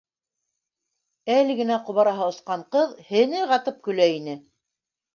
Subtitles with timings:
[1.35, 4.39] Әле генә ҡобараһы осҡан ҡыҙ һене ҡатып көлә ине